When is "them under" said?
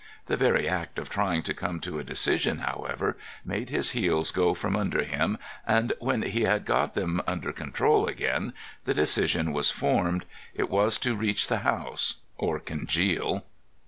6.95-7.53